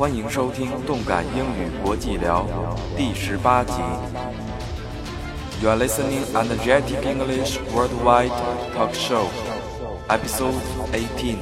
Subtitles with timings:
[0.00, 2.46] 欢迎收听《动感英语国际聊》
[2.96, 3.72] 第十八集。
[5.62, 8.30] You are listening Energetic English Worldwide
[8.74, 9.26] Talk Show,
[10.08, 10.60] Episode
[10.92, 11.38] 18.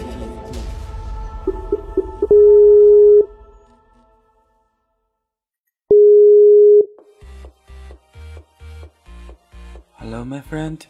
[9.98, 10.86] Hello, my friend.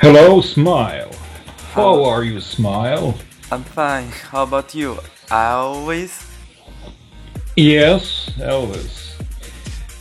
[0.00, 1.10] Hello, Smile.
[1.72, 3.14] How are you, Smile?
[3.51, 4.09] I'm fine.
[4.31, 4.99] How about you?
[5.31, 6.23] Always?
[7.55, 9.19] Yes, Elvis.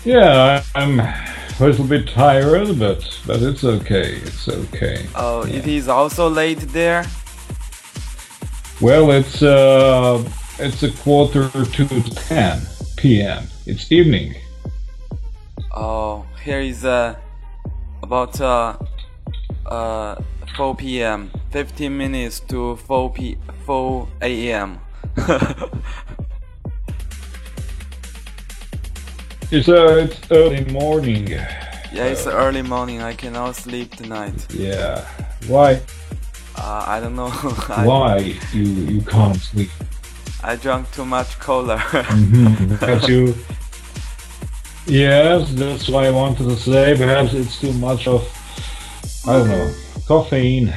[0.05, 1.15] Yeah, I'm a
[1.59, 4.16] little bit tired, but but it's okay.
[4.16, 5.06] It's okay.
[5.15, 7.06] Oh, it is also late there?
[8.80, 10.23] Well, it's uh,
[10.59, 12.61] it's a quarter to ten
[12.97, 13.48] p.m.
[13.67, 14.34] It's evening.
[15.75, 17.17] Oh, here is uh,
[18.03, 18.77] about uh,
[19.69, 20.17] uh,
[20.57, 21.31] 4 p.m.
[21.51, 23.37] 15 minutes to 4 p
[23.67, 24.79] 4 a.m.
[29.51, 31.27] It's uh, it's early morning.
[31.29, 33.01] yeah, it's early morning.
[33.01, 34.47] I cannot sleep tonight.
[34.53, 35.07] Yeah.
[35.47, 35.81] Why?
[36.55, 37.31] Uh, I don't know.
[37.70, 38.17] I, Why
[38.53, 39.70] you you can't sleep?
[40.42, 41.79] I drank too much cola.
[42.09, 43.35] Mhm, Perhaps you.
[44.87, 46.95] Yes, that's why I wanted to say.
[46.97, 48.23] Perhaps it's too much of,
[49.29, 49.75] I don't know,
[50.07, 50.75] caffeine,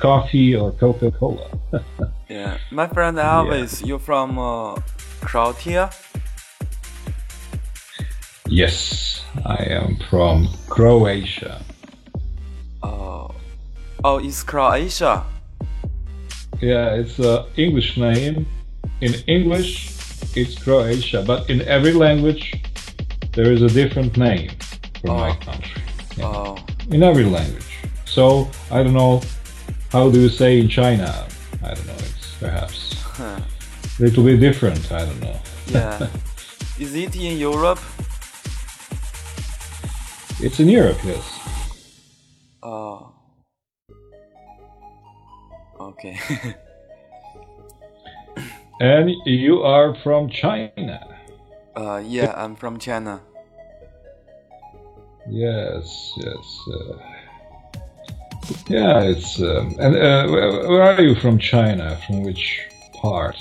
[0.00, 1.48] coffee or Coca Cola.
[2.28, 4.74] yeah, my friend Elvis, you're from uh,
[5.20, 5.90] Croatia?
[8.48, 11.62] yes, I am from Croatia.
[12.82, 13.30] Oh,
[14.02, 15.24] oh, it's Croatia.
[16.60, 18.44] Yeah, it's a English name.
[19.00, 19.88] In English,
[20.36, 22.60] it's Croatia, but in every language,
[23.34, 24.50] there is a different name
[25.00, 25.34] for my Oh.
[25.44, 25.82] country.
[26.16, 26.26] Yeah.
[26.26, 26.56] Oh,
[26.92, 27.78] in every language.
[28.04, 29.22] So I don't know
[29.90, 31.26] how do you say in China?
[31.62, 31.94] I don't know.
[31.94, 33.40] It's perhaps huh.
[33.98, 34.92] a little bit different.
[34.92, 35.40] I don't know.
[35.68, 36.08] yeah.
[36.78, 37.80] is it in Europe?
[40.40, 41.24] It's in Europe, yes.
[42.62, 43.12] Oh.
[45.80, 46.18] Okay.
[48.82, 51.06] And you are from China.
[51.76, 53.20] uh, yeah, I'm from China.
[55.28, 56.60] Yes, yes.
[56.72, 56.96] Uh,
[58.68, 59.40] yeah, it's.
[59.40, 61.98] Um, and uh, where, where are you from China?
[62.06, 62.60] From which
[62.94, 63.36] part?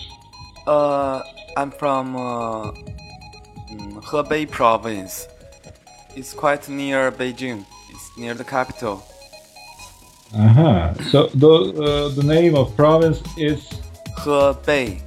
[0.67, 1.21] Uh,
[1.57, 5.27] I'm from uh, mm, Hebei province.
[6.15, 7.65] It's quite near Beijing.
[7.89, 9.03] It's near the capital.
[10.33, 10.93] Uh huh.
[11.11, 13.67] So the uh, the name of province is
[14.19, 15.01] Hebei.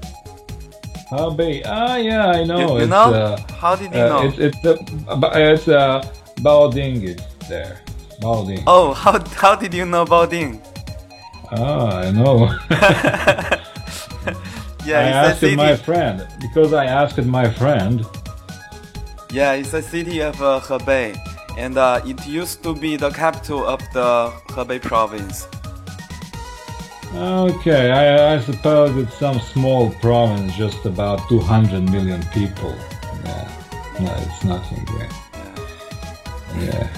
[1.10, 1.62] Hebei.
[1.64, 2.58] Ah, yeah, I know.
[2.58, 3.14] You, you it's, know?
[3.14, 4.22] Uh, How did you Uh, know?
[4.28, 4.58] It's it's
[5.20, 6.02] ba- it's uh,
[6.42, 7.80] Baoding is there.
[8.20, 8.62] Baoding.
[8.66, 10.60] oh, how how did you know Baoding?
[11.50, 12.58] Ah, I know.
[14.84, 18.04] Yeah, I it's a asked my friend because I asked my friend.
[19.32, 21.16] Yeah, it's a city of uh, Hebei,
[21.56, 25.48] and uh, it used to be the capital of the Hebei province.
[27.14, 32.76] Okay, I, I suppose it's some small province, just about 200 million people.
[33.24, 33.48] Yeah,
[34.00, 34.86] no, it's nothing.
[34.98, 35.08] Yeah,
[36.56, 36.88] Yeah.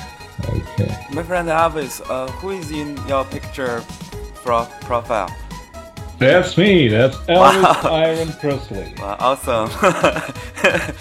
[0.49, 1.06] Okay.
[1.12, 3.83] My friend Elvis, uh, who is in your picture
[4.44, 5.34] pro- profile?
[6.19, 6.89] That's me.
[6.89, 7.91] That's Elvis Wow.
[7.95, 8.95] Aaron Presley.
[8.99, 9.71] Wow, awesome.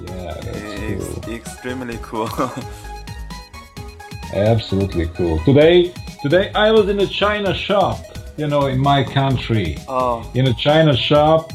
[0.00, 1.34] Yeah, that's it's cool.
[1.34, 2.28] extremely cool.
[4.34, 5.38] Absolutely cool.
[5.44, 7.98] Today, today I was in a China shop.
[8.36, 9.76] You know, in my country.
[9.88, 11.52] oh, in a China shop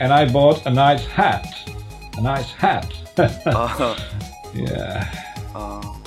[0.00, 1.46] and I bought a nice hat.
[2.18, 2.92] A nice hat.
[3.46, 3.96] oh,
[4.56, 5.24] yeah.
[5.54, 6.02] oh.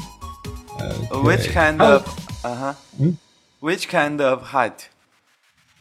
[0.82, 1.22] okay.
[1.22, 2.06] Which kind of?
[2.44, 2.74] Uh huh.
[2.98, 3.12] Hmm?
[3.60, 4.90] Which kind of hat?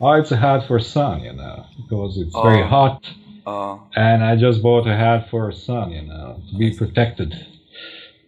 [0.01, 2.67] Oh, it's a hat for sun, you know, because it's very Oh.
[2.67, 3.07] hot.
[3.47, 7.35] Oh, And I just bought a hat for sun, you know, to be protected.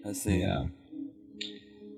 [0.09, 0.39] I see.
[0.41, 0.65] Yeah.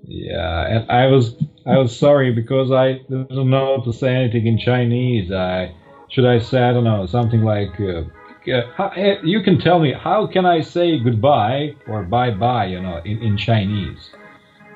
[0.05, 4.47] Yeah, and I was I was sorry because I didn't know how to say anything
[4.49, 5.31] in Chinese.
[5.31, 5.73] I
[6.11, 8.03] should I say I don't know something like uh,
[8.48, 12.66] uh, how, eh, you can tell me how can I say goodbye or bye bye
[12.66, 14.12] you know in, in Chinese.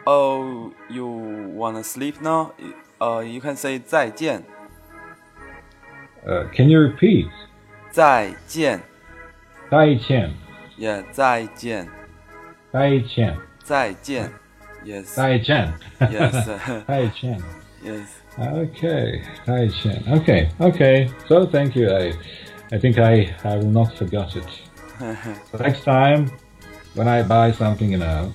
[0.05, 2.53] Oh, you wanna sleep now?
[2.99, 4.43] Uh, you can say 再见.
[6.25, 7.27] Uh, can you repeat?
[7.91, 8.81] 再见.
[9.69, 10.33] 再见,
[10.77, 11.87] Yeah, 再见.
[12.73, 14.31] 再见,再见.
[14.83, 15.15] Yes.
[15.15, 15.73] 再见.
[15.99, 16.45] Yes.
[16.87, 17.41] 再见.
[17.83, 18.07] yes.
[18.37, 20.03] Okay, 再见.
[20.07, 21.09] Okay, okay.
[21.27, 21.89] So thank you.
[21.89, 22.11] I,
[22.71, 24.49] I think I, I will not forget it.
[25.51, 26.31] So next time,
[26.95, 28.31] when I buy something in a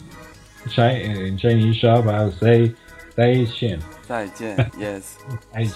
[0.74, 2.74] Chi- in Chinese shop, I'll say
[3.16, 3.78] 再见。
[4.06, 5.16] 再见 Yes.
[5.52, 5.74] 再见。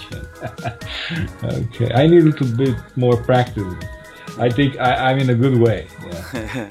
[1.42, 3.64] okay, I need a little bit more practice.
[4.38, 5.86] I think I, I'm in a good way.
[6.34, 6.44] Yeah.
[6.44, 6.70] yeah.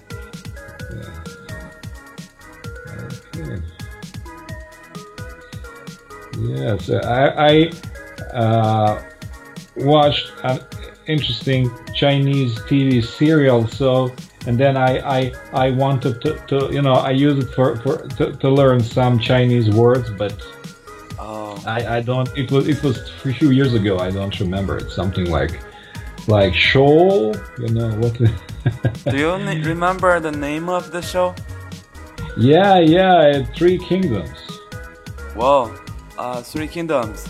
[3.36, 3.62] Okay.
[6.42, 7.72] Yes, I, I
[8.34, 9.02] uh,
[9.78, 10.60] watched an
[11.07, 13.67] interesting Chinese TV serial.
[13.67, 14.13] So,
[14.47, 18.07] and then I, I, I wanted to, to, you know, I use it for, for
[18.17, 20.35] to, to learn some Chinese words, but
[21.19, 22.29] oh, I, I don't.
[22.37, 23.99] It was it was a few years ago.
[23.99, 24.79] I don't remember.
[24.79, 25.61] It's something like
[26.29, 27.33] like show.
[27.59, 28.15] You know what?
[29.11, 31.35] do you remember the name of the show?
[32.37, 33.45] yeah, yeah.
[33.57, 34.39] Three Kingdoms.
[35.37, 35.75] Wow,
[36.19, 37.27] uh, Three Kingdoms.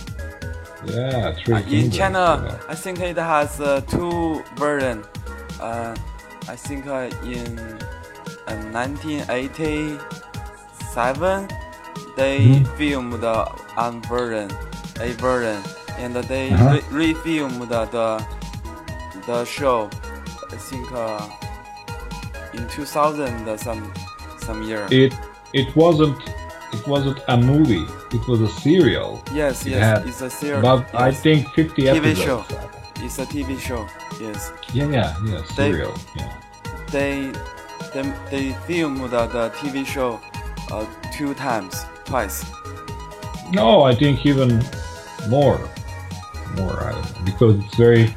[0.86, 2.58] Yeah, Three Uh, in China.
[2.68, 5.02] I think it has uh, two version.
[5.60, 5.94] Uh,
[6.48, 7.58] I think uh, in
[8.46, 11.48] uh, 1987
[12.16, 12.66] they Mhm.
[12.76, 13.44] filmed the
[13.76, 14.50] one version,
[15.00, 15.60] a version,
[15.98, 16.78] and they Uh-huh.
[16.92, 18.24] re- refilmed the, the
[19.26, 19.88] the show.
[20.52, 21.26] I think uh,
[22.52, 23.92] in 2000 uh, some
[24.46, 24.86] some year.
[24.90, 25.12] It
[25.52, 26.16] it wasn't
[26.74, 27.86] it wasn't a movie.
[28.16, 29.22] It was a serial.
[29.32, 30.58] yes, it yes, it's a series.
[30.60, 32.24] About I think 50 TV episodes.
[32.24, 32.70] show.
[33.04, 33.86] it's a TV show.
[34.20, 34.52] Yes.
[34.72, 35.42] Yeah, yeah, yeah.
[35.56, 35.94] They- Serial.
[36.16, 36.40] yeah.
[36.90, 37.32] they
[37.92, 40.20] they, they filmed the, the TV show
[40.70, 42.44] uh, two times, twice.
[43.52, 44.62] No, I think even
[45.28, 45.60] more,
[46.56, 46.92] more I
[47.24, 48.14] because it's very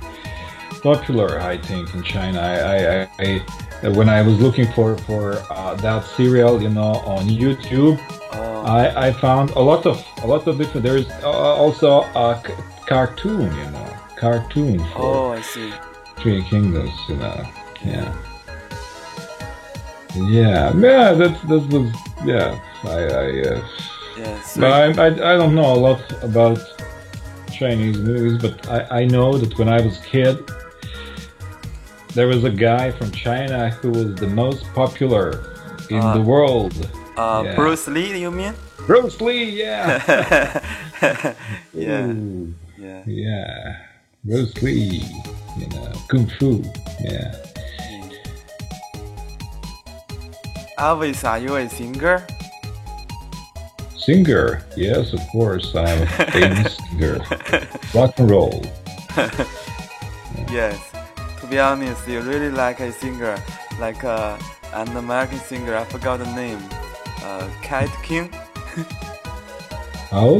[0.81, 1.39] popular.
[1.42, 2.39] I think in China.
[2.39, 2.80] I, I,
[3.19, 3.45] I,
[3.83, 8.00] I when I was looking for for uh, that serial, you know, on YouTube,
[8.33, 10.83] Oh, I, I found a lot of a lot of different.
[10.85, 12.53] There is uh, also a c-
[12.85, 15.71] cartoon, you know, cartoon for oh, I see.
[16.18, 17.44] Three Kingdoms, you know.
[17.85, 18.13] Yeah.
[20.15, 21.94] Yeah, yeah, that that was
[22.25, 22.59] yeah.
[22.83, 23.68] I I uh,
[24.18, 24.57] Yes.
[24.57, 26.59] but I, I I don't know a lot about
[27.51, 30.35] Chinese movies, but I I know that when I was a kid,
[32.15, 35.27] there was a guy from China who was the most popular
[35.91, 36.13] in Ah.
[36.18, 36.73] the world.
[37.17, 37.55] Uh, yeah.
[37.55, 38.53] Bruce Lee, you mean?
[38.85, 40.63] Bruce Lee, yeah.
[41.73, 43.03] yeah, Ooh, yeah.
[43.05, 43.77] yeah.
[44.23, 45.03] Bruce Lee,
[45.57, 46.63] you know, kung fu,
[47.01, 47.35] yeah.
[50.77, 52.25] Elvis, are you a singer?
[53.97, 57.19] Singer, yes, of course, I'm a famous singer.
[57.93, 58.63] Rock and roll.
[60.51, 60.79] Yes.
[61.41, 63.41] To be honest, you really like a singer,
[63.79, 64.37] like uh,
[64.73, 65.75] an American singer.
[65.75, 66.59] I forgot the name.
[67.27, 68.29] Uh, Cat King.
[70.13, 70.39] Oh,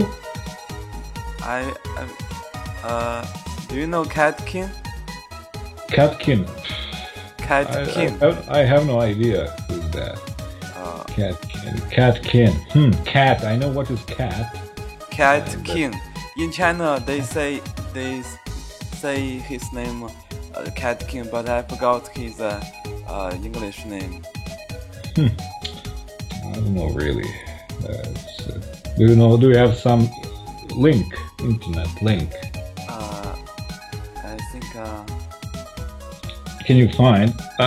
[1.42, 1.60] I,
[1.98, 3.28] I uh,
[3.68, 4.70] do you know Cat King?
[5.90, 6.46] Catkin.
[7.38, 8.20] Cat I, I, King.
[8.20, 10.18] have, I have no idea who's that.
[10.76, 11.78] Uh, Catkin.
[11.90, 12.52] Catkin.
[12.72, 13.44] Hmm, cat.
[13.44, 14.56] I know what is cat.
[15.10, 15.94] Cat Uh, King.
[16.38, 17.62] In China, they say
[17.94, 18.24] they
[19.04, 19.20] say
[19.52, 20.10] his name uh,
[20.76, 22.64] Cat King, but I forgot his uh,
[23.08, 24.24] uh, English name.
[25.18, 25.32] I
[26.58, 27.30] don't know really.
[27.88, 28.04] Uh,
[28.98, 29.38] do you know?
[29.38, 30.10] Do you have some
[30.76, 31.06] link,
[31.40, 32.34] internet link?
[32.90, 33.36] Uh,
[34.18, 35.06] I think uh,
[36.66, 37.34] Can you find?
[37.60, 37.66] I,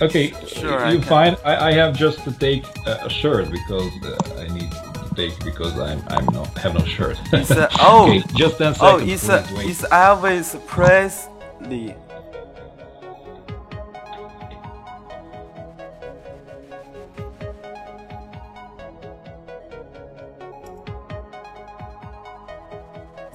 [0.00, 0.32] I okay.
[0.46, 1.08] Sure, You can.
[1.08, 1.36] find?
[1.44, 5.78] I, I have just to take a, shirt because uh, I need to take because
[5.78, 7.18] I'm I'm no have no shirt.
[7.32, 9.12] it's uh, oh okay, just ten oh seconds.
[9.12, 11.90] it's uh, please it's Elvis Presley.
[11.90, 12.05] It's,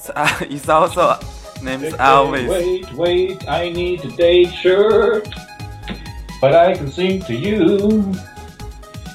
[0.10, 1.24] Uh, it's also uh,
[1.62, 2.50] named Elvis.
[2.50, 5.28] Wait, wait, I need to take shirt,
[6.40, 8.14] but I can sing to you.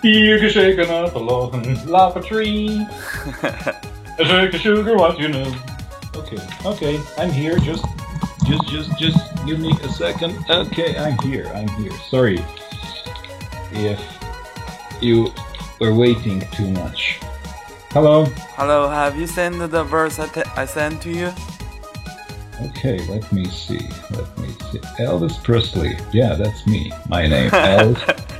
[0.03, 2.87] You can shake an apple and laugh a tree.
[4.19, 5.55] Shake a sugar, what you know.
[6.15, 7.59] Okay, okay, I'm here.
[7.59, 7.85] Just,
[8.47, 10.39] just, just, just give me a second.
[10.49, 11.51] Okay, I'm here.
[11.55, 11.93] I'm here.
[12.09, 12.43] Sorry
[13.73, 14.01] if
[15.03, 15.33] you
[15.81, 17.06] were waiting too much.
[17.91, 18.25] Hello.
[18.57, 21.33] Hello, have you sent the verse I, I sent to you?
[22.61, 23.89] Okay, let me see.
[24.11, 24.79] Let me see.
[24.99, 25.97] Elvis Presley.
[26.13, 26.93] Yeah, that's me.
[27.09, 28.23] My name, Elvis.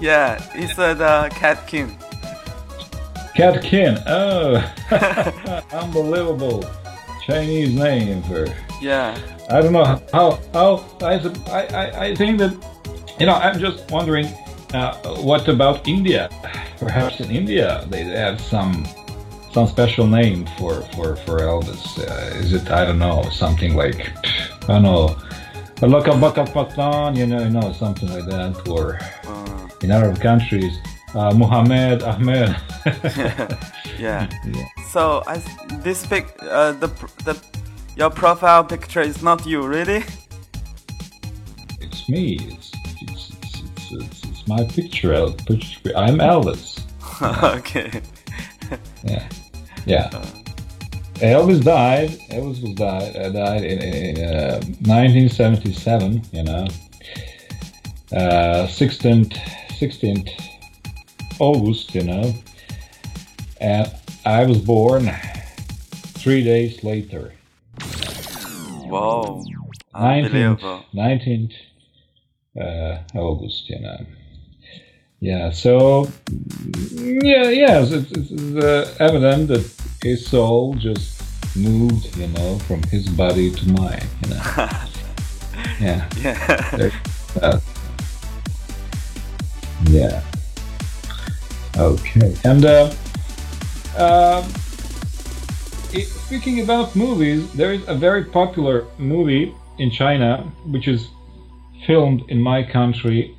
[0.00, 1.98] Yeah, it's uh, the Cat King.
[3.34, 3.98] Catkin.
[4.06, 4.56] Oh,
[5.72, 6.64] unbelievable
[7.26, 8.46] Chinese name for.
[8.80, 9.16] Yeah.
[9.50, 11.14] I don't know how how I
[11.48, 12.52] I I, I think that
[13.18, 14.26] you know I'm just wondering
[14.74, 16.28] uh, what about India?
[16.80, 18.86] Perhaps in India they have some
[19.52, 21.98] some special name for for for Elvis.
[21.98, 24.00] Uh, is it I don't know something like
[24.64, 25.16] I don't know.
[25.80, 30.74] Laka Baka Patan, you know, you know, something like that, or Uh, in Arab countries,
[31.14, 32.54] uh, Muhammad Ahmed.
[33.98, 34.28] yeah.
[34.56, 34.66] yeah.
[34.92, 35.36] so I
[35.82, 36.88] this pic uh the
[37.24, 37.34] the
[37.96, 40.04] your profile picture is not you, really?
[41.80, 42.38] It's me.
[42.52, 42.70] It's
[43.02, 44.19] it's it's, it's, it's, it's
[44.50, 45.14] my picture.
[45.14, 46.82] I'm Elvis.
[47.56, 48.02] okay.
[49.04, 49.28] Yeah.
[49.86, 50.10] Yeah.
[51.20, 52.10] Elvis died.
[52.30, 53.16] Elvis was died.
[53.16, 56.22] Uh, died in, in uh, 1977.
[56.32, 56.66] You know,
[58.12, 59.34] uh, 16th
[59.78, 60.30] 16th
[61.38, 61.94] August.
[61.94, 62.34] You know,
[63.60, 63.94] and
[64.26, 65.12] I was born
[66.22, 67.34] three days later.
[68.84, 69.44] Wow.
[69.94, 71.54] 19th, 19th
[72.60, 73.70] uh, August.
[73.70, 74.06] You know.
[75.20, 75.50] Yeah.
[75.50, 76.08] So
[76.92, 79.70] yeah, yes, it's, it's uh, evident that
[80.02, 81.22] his soul just
[81.56, 84.42] moved, you know, from his body to mine, you know.
[85.80, 86.08] yeah.
[86.18, 86.90] Yeah.
[87.40, 87.60] Uh,
[89.90, 90.22] yeah.
[91.76, 92.34] Okay.
[92.44, 92.92] And uh,
[93.96, 94.42] uh,
[96.30, 101.08] speaking about movies, there is a very popular movie in China which is
[101.86, 103.36] filmed in my country.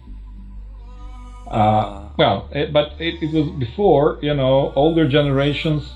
[1.51, 5.91] Uh, well, it, but it, it was before, you know, older generations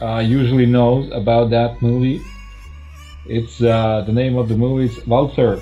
[0.00, 2.22] uh, usually knows about that movie.
[3.26, 5.60] It's uh, the name of the movie is Walter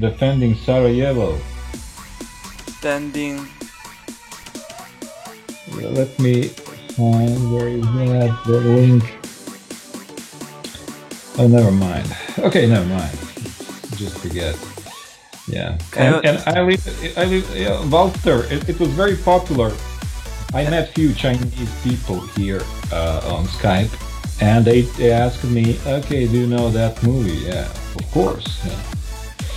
[0.00, 1.36] defending Sarajevo.
[2.66, 3.48] Defending.
[5.80, 6.48] Let me
[6.98, 9.04] find where is that the link.
[11.38, 12.12] Oh, never mind.
[12.38, 13.16] Okay, never mind.
[13.96, 14.67] Just forget.
[15.48, 17.16] Yeah, and, and I live.
[17.16, 17.56] I live.
[17.56, 18.44] Yeah, Walter.
[18.52, 19.72] It, it was very popular
[20.54, 23.92] I met few Chinese people here uh, on Skype,
[24.40, 28.46] and they, they asked me, "Okay, do you know that movie?" Yeah, of course.
[28.64, 28.82] Yeah.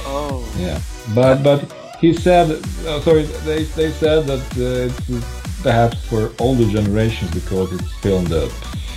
[0.06, 0.44] Oh.
[0.58, 0.82] Yeah,
[1.16, 1.64] but but
[2.00, 2.52] he said,
[2.86, 8.34] uh, sorry, they they said that uh, it's perhaps for older generations because it's filmed
[8.34, 8.48] uh,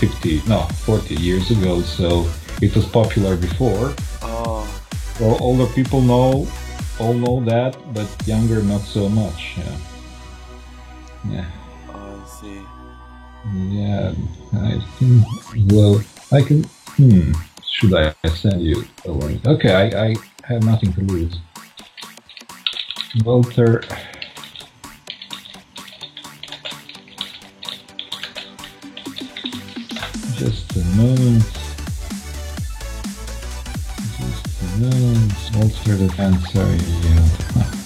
[0.00, 2.26] 50, no, 40 years ago, so
[2.60, 3.94] it was popular before.
[4.22, 4.66] Oh.
[5.20, 6.48] Well, older people know,
[6.98, 9.54] all know that, but younger not so much.
[9.56, 9.76] Yeah.
[11.30, 11.46] Yeah.
[11.88, 12.62] I see
[13.52, 14.14] yeah,
[14.54, 15.24] I think.
[15.72, 16.64] Well, I can.
[16.96, 17.32] Hmm.
[17.68, 19.44] Should I send you a link?
[19.46, 21.36] Okay, I, I have nothing to lose.
[23.24, 23.82] Walter.
[30.36, 31.63] Just a moment.
[34.78, 35.32] Moment.
[35.54, 36.66] Walter the answer.
[37.06, 37.70] Yeah.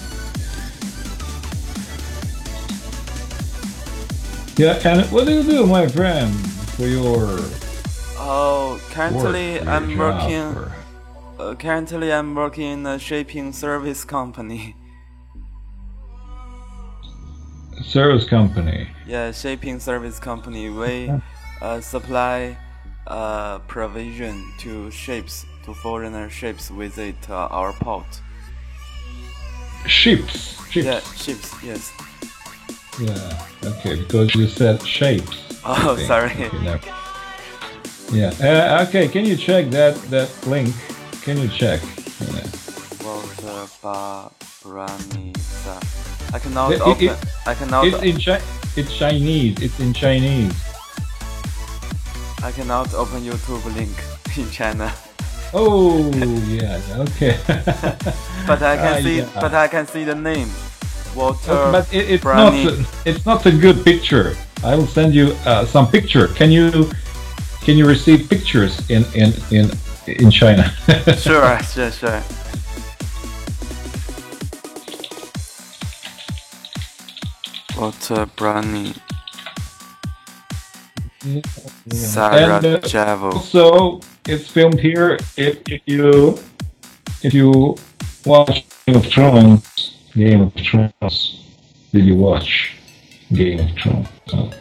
[4.59, 6.35] Yeah, and what do you do, my friend,
[6.75, 7.39] for your?
[8.17, 10.41] Oh, currently I'm working.
[10.41, 10.71] Or...
[11.39, 14.75] Uh, currently, I'm working in a shipping service company.
[17.83, 18.89] Service company.
[19.07, 20.69] Yeah, shipping service company.
[20.69, 21.09] We
[21.61, 22.57] uh, supply
[23.07, 28.05] uh, provision to ships, to foreigner ships visit uh, our port.
[29.85, 30.57] Ships.
[30.71, 30.85] Ships.
[30.85, 31.53] Yeah, ships.
[31.63, 31.91] Yes.
[32.99, 33.45] Yeah.
[33.63, 35.37] Okay, because you said shapes.
[35.65, 36.31] Oh, sorry.
[36.31, 36.79] Okay, no.
[38.11, 38.31] Yeah.
[38.41, 39.07] Uh, okay.
[39.09, 40.73] Can you check that that link?
[41.21, 41.81] Can you check?
[42.21, 42.47] Yeah.
[43.03, 43.67] Walter
[44.63, 45.75] Baranisa.
[46.33, 47.03] I cannot It- it- open.
[47.09, 47.85] it- I cannot.
[47.85, 48.41] It's in Chi-
[48.77, 49.59] It's Chinese.
[49.61, 50.55] It's in Chinese.
[52.41, 53.91] I cannot open YouTube link
[54.37, 54.93] in China.
[55.53, 56.11] Oh
[56.47, 56.79] yeah.
[57.09, 57.37] Okay.
[58.47, 59.17] But I can Ah, see.
[59.17, 59.29] yeah.
[59.41, 60.49] But I can see the name.
[61.15, 61.51] Walter.
[61.51, 62.65] Okay, but it, it's Brani.
[62.65, 62.73] not
[63.05, 64.35] it's not a good picture.
[64.63, 66.27] I will send you uh, some picture.
[66.35, 66.89] Can you
[67.65, 69.71] can you receive pictures in in in
[70.05, 70.63] in China?
[71.17, 72.21] sure, sure, sure.
[77.77, 78.95] Walter Brani.
[81.23, 83.31] And, uh, Sarajevo.
[83.31, 83.99] also,
[84.29, 85.17] it's filmed here.
[85.37, 86.37] If, if you
[87.23, 87.75] if you
[88.25, 91.45] watch Game of Thrones, Game of Thrones,
[91.91, 92.75] did you watch
[93.33, 94.07] Game of Thrones?
[94.31, 94.51] Oh.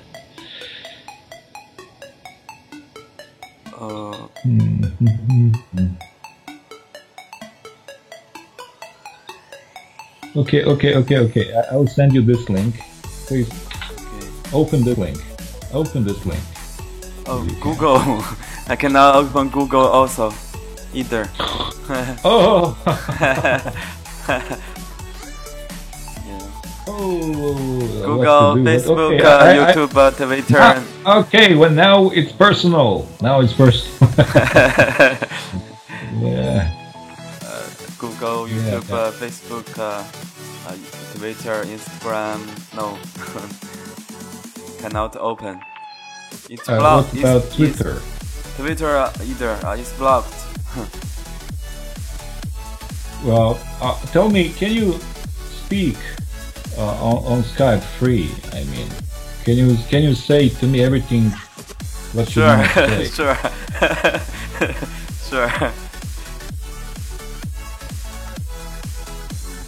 [3.76, 4.28] Uh.
[10.36, 11.52] Okay, okay, okay, okay.
[11.70, 12.78] I, will send you this link.
[13.26, 14.28] Please okay.
[14.52, 15.18] open the link.
[15.72, 16.40] Open this link.
[17.30, 17.98] Oh, Google.
[18.68, 20.32] I cannot open Google also.
[20.94, 21.28] Either.
[22.24, 22.76] Oh,
[23.20, 23.72] yeah.
[26.86, 28.02] oh.
[28.04, 30.58] Google, what to do, but Facebook, okay, uh, I- I- YouTube, uh, Twitter.
[30.60, 33.08] Ah, okay, well now it's personal.
[33.20, 33.98] Now it's personal.
[36.20, 36.68] yeah.
[37.98, 38.96] Google, Yeah, YouTube, yeah.
[38.96, 40.04] Uh, Facebook, uh,
[40.68, 40.76] uh,
[41.16, 42.40] Twitter, Instagram.
[42.76, 42.98] No,
[44.80, 45.60] cannot open.
[46.48, 47.12] It's Uh, blocked.
[47.14, 48.02] what about It's- it's- Twitter?
[48.56, 50.34] Twitter uh, either uh, is blocked.
[53.24, 55.00] Well, uh, tell me, can you
[55.64, 55.96] speak
[56.78, 58.30] uh, on, on Skype free?
[58.52, 58.86] I mean,
[59.44, 61.32] can you can you say to me everything
[62.14, 63.10] what you Sure, say?
[63.18, 63.36] sure,
[65.28, 65.72] sure.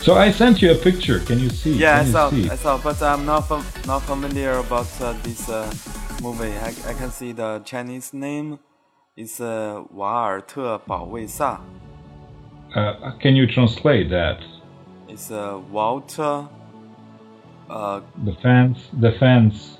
[0.01, 1.19] So I sent you a picture.
[1.19, 1.73] Can you see?
[1.75, 2.51] Yeah, I can you saw, see?
[2.51, 5.67] I saw, but I'm not fam- not familiar about uh, this uh,
[6.22, 6.54] movie.
[6.58, 8.60] I, I can see the Chinese name
[9.16, 11.60] is uh, 瓦尔特保卫萨.
[12.76, 14.38] Uh, can you translate that?
[15.08, 16.48] It's uh, Walter.
[17.70, 19.78] Uh, Defense, defense.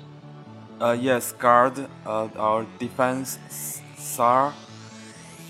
[0.80, 3.38] uh, yes, guard uh, our defense
[3.96, 4.52] sar.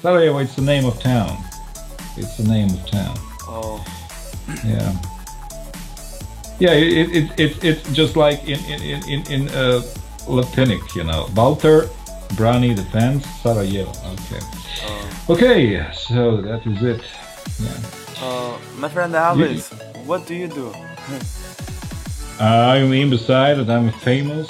[0.03, 1.37] Sarajevo, it's the name of town.
[2.17, 3.17] It's the name of town.
[3.49, 3.83] Oh,
[4.65, 4.93] Yeah.
[6.59, 9.83] Yeah, it, it, it, it's just like in in in in, in uh,
[10.28, 11.28] Latinic, you know.
[11.36, 11.90] Walter,
[12.36, 13.92] Brani, defense, Sarajevo.
[14.14, 14.40] Okay.
[14.86, 17.02] uh, Okay, so that is it.
[17.60, 18.26] Yeah.
[18.26, 19.72] uh, my friend Elvis,
[20.06, 20.74] what do you do?
[22.40, 24.50] I mean, beside that, I'm a famous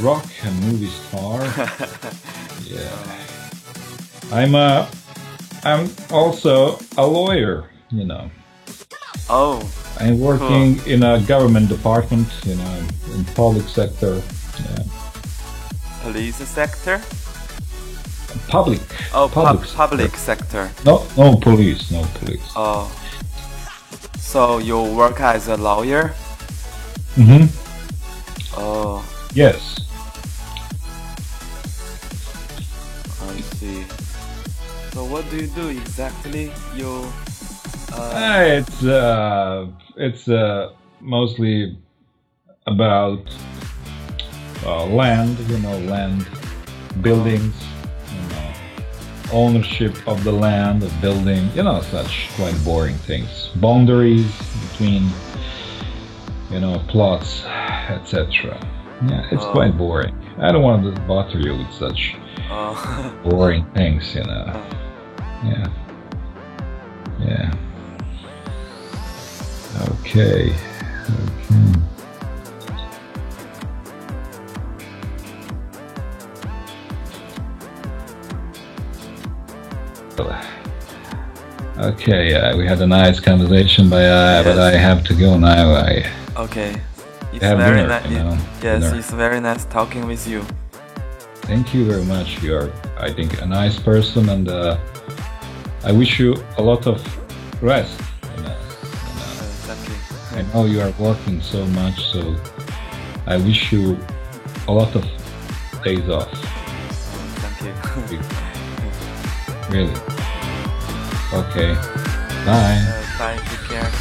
[0.00, 1.40] rock and movie star.
[2.64, 2.90] yeah.
[4.32, 4.88] I'm a,
[5.64, 7.68] I'm also a lawyer.
[7.90, 8.30] You know,
[9.28, 9.60] Oh,
[10.00, 12.26] I'm working in a government department.
[12.44, 14.22] You know, in public sector.
[14.58, 14.84] Yeah.
[16.02, 17.00] police sector.
[18.48, 18.80] Public.
[19.14, 19.66] Oh, public.
[19.68, 20.70] pub- public sector.
[20.84, 21.90] No, no police.
[21.90, 22.42] No police.
[22.56, 22.90] Oh,
[24.18, 26.14] so you work as a lawyer?
[27.16, 27.44] Mm-hmm.
[28.58, 29.04] Oh,
[29.34, 29.78] Yes.
[33.22, 33.84] I see.
[34.92, 36.52] So what do you do exactly?
[36.74, 37.06] You
[37.92, 39.66] uh, Uh, it's uh,
[39.96, 41.76] it's uh, mostly
[42.66, 43.20] about
[44.64, 46.26] uh, land, you know, land,
[47.00, 47.54] buildings,
[48.12, 48.52] you know,
[49.32, 53.50] ownership of the land, the building, you know, such quite boring things.
[53.56, 54.30] Boundaries
[54.70, 55.08] between,
[56.50, 58.58] you know, plots, etc.
[59.08, 59.52] Yeah, it's Oh.
[59.52, 60.14] quite boring.
[60.38, 62.14] I don't want to bother you with such
[62.50, 64.46] uh, boring things, you know.
[65.44, 65.66] Yeah.
[67.20, 67.54] Yeah.
[70.04, 70.52] Okay.
[70.52, 71.41] Okay.
[81.82, 85.72] Okay, uh, we had a nice conversation, but, uh, but I have to go now.
[85.72, 86.80] I okay.
[87.32, 88.08] It's have very dinner, nice.
[88.08, 88.96] you know, yes, dinner.
[88.98, 90.44] it's very nice talking with you.
[91.42, 92.40] thank you very much.
[92.40, 94.78] You are, I think, a nice person, and uh,
[95.82, 97.02] I wish you a lot of
[97.60, 98.00] rest.
[98.36, 98.86] You know, you.
[99.66, 100.38] Thank you.
[100.38, 102.36] I know you are working so much, so
[103.26, 103.98] I wish you
[104.68, 105.04] a lot of
[105.82, 106.30] days off.
[107.42, 108.20] Thank you.
[109.72, 110.11] Really.
[111.32, 111.74] Okay.
[112.44, 112.84] Bye.
[112.86, 113.38] uh, bye.
[113.48, 113.92] Take care.